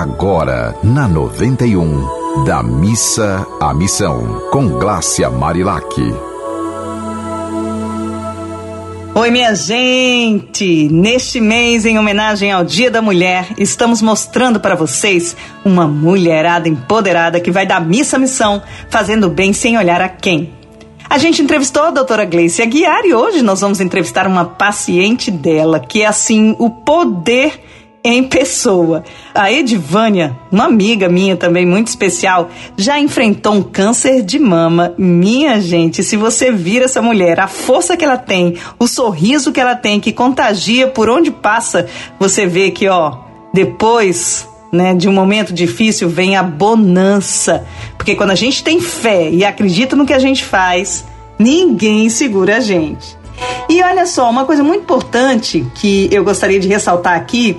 [0.00, 5.86] agora na 91, da missa à missão, com Glácia Marilac.
[9.14, 10.88] Oi, minha gente!
[10.88, 17.38] Neste mês, em homenagem ao Dia da Mulher, estamos mostrando para vocês uma mulherada empoderada
[17.38, 20.52] que vai da missa à missão, fazendo bem sem olhar a quem.
[21.08, 25.78] A gente entrevistou a doutora Gleice Aguiar e hoje nós vamos entrevistar uma paciente dela,
[25.78, 27.60] que é assim, o poder
[28.04, 29.02] em pessoa.
[29.34, 34.92] A Edivânia, uma amiga minha também muito especial, já enfrentou um câncer de mama.
[34.98, 39.60] Minha gente, se você vir essa mulher, a força que ela tem, o sorriso que
[39.60, 41.86] ela tem, que contagia por onde passa,
[42.20, 43.20] você vê que, ó,
[43.54, 47.64] depois né, de um momento difícil vem a bonança.
[47.96, 51.06] Porque quando a gente tem fé e acredita no que a gente faz,
[51.38, 53.16] ninguém segura a gente.
[53.68, 57.56] E olha só, uma coisa muito importante que eu gostaria de ressaltar aqui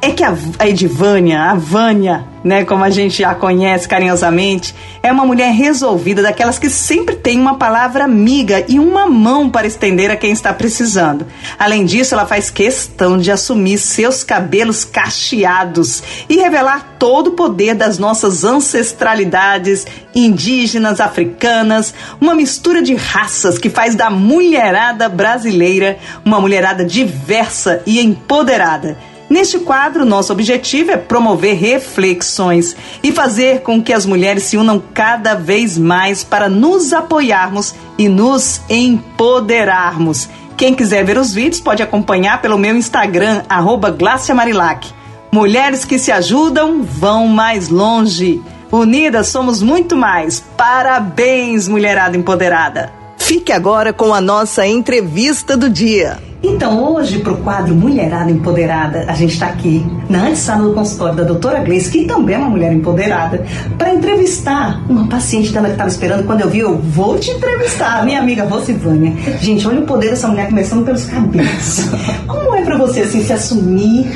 [0.00, 0.36] é que a,
[0.66, 6.58] Edivânia, a Vânia, né, como a gente a conhece carinhosamente, é uma mulher resolvida, daquelas
[6.58, 11.26] que sempre tem uma palavra amiga e uma mão para estender a quem está precisando.
[11.58, 17.74] Além disso, ela faz questão de assumir seus cabelos cacheados e revelar todo o poder
[17.74, 26.40] das nossas ancestralidades indígenas, africanas, uma mistura de raças que faz da mulherada brasileira uma
[26.40, 28.96] mulherada diversa e empoderada.
[29.28, 34.80] Neste quadro, nosso objetivo é promover reflexões e fazer com que as mulheres se unam
[34.94, 40.28] cada vez mais para nos apoiarmos e nos empoderarmos.
[40.56, 43.94] Quem quiser ver os vídeos pode acompanhar pelo meu Instagram, arroba
[44.34, 44.88] Marilac.
[45.32, 48.40] Mulheres que se ajudam vão mais longe.
[48.70, 50.42] Unidas somos muito mais.
[50.56, 52.92] Parabéns, mulherada empoderada.
[53.18, 56.18] Fique agora com a nossa entrevista do dia.
[56.48, 61.16] Então, hoje, para o quadro Mulherada Empoderada, a gente está aqui na antessala do consultório
[61.16, 63.44] da doutora Gleice, que também é uma mulher empoderada,
[63.76, 66.24] para entrevistar uma paciente dela que estava esperando.
[66.24, 69.12] Quando eu vi, eu vou te entrevistar, minha amiga Rosivânia.
[69.40, 71.88] Gente, olha o poder dessa mulher começando pelos cabelos.
[72.28, 74.06] Como é para você assim, se assumir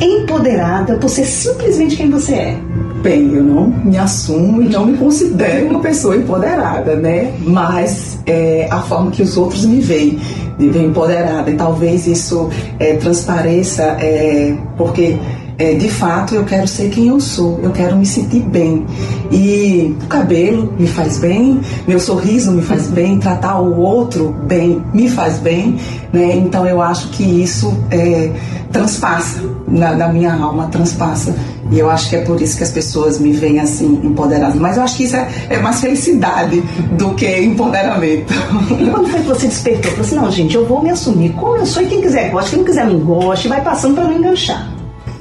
[0.00, 2.58] empoderada por ser simplesmente quem você é?
[3.02, 7.34] Bem, eu não me assumo e não me considero uma pessoa empoderada, né?
[7.40, 10.20] Mas é, a forma que os outros me veem,
[10.56, 11.50] me veem empoderada.
[11.50, 12.48] E talvez isso
[12.78, 15.18] é, transpareça, é, porque
[15.58, 18.86] é, de fato eu quero ser quem eu sou, eu quero me sentir bem.
[19.32, 24.80] E o cabelo me faz bem, meu sorriso me faz bem, tratar o outro bem
[24.94, 25.76] me faz bem,
[26.12, 26.36] né?
[26.36, 28.30] Então eu acho que isso é,
[28.70, 31.34] transpassa na, na minha alma, transpassa
[31.72, 34.56] e eu acho que é por isso que as pessoas me veem assim, empoderadas.
[34.56, 36.60] Mas eu acho que isso é, é mais felicidade
[36.98, 38.32] do que empoderamento.
[38.78, 39.90] E quando foi que você despertou?
[39.92, 42.50] Falou assim, não, gente, eu vou me assumir como eu sou e quem quiser gosta,
[42.50, 44.70] quem não quiser me goste, vai passando para não enganchar.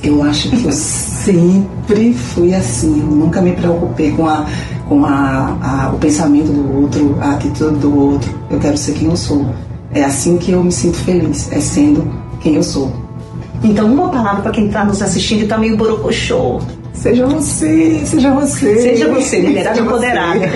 [0.03, 2.99] Eu acho que eu sempre fui assim.
[2.99, 4.45] Eu nunca me preocupei com, a,
[4.89, 8.29] com a, a, o pensamento do outro, a atitude do outro.
[8.49, 9.45] Eu quero ser quem eu sou.
[9.93, 12.11] É assim que eu me sinto feliz, é sendo
[12.41, 12.91] quem eu sou.
[13.63, 16.61] Então, uma palavra para quem está nos assistindo e está meio borocochô.
[16.93, 18.81] Seja você, seja você.
[18.81, 20.51] Seja você, mulherada empoderada.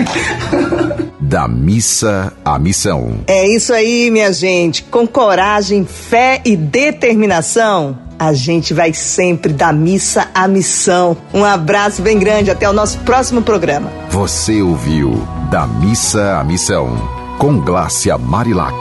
[1.20, 3.18] da missa à missão.
[3.26, 4.84] É isso aí, minha gente.
[4.84, 11.16] Com coragem, fé e determinação, a gente vai sempre da missa à missão.
[11.34, 13.90] Um abraço bem grande, até o nosso próximo programa.
[14.10, 16.96] Você ouviu Da Missa à Missão,
[17.38, 18.76] com Glácia Marilac.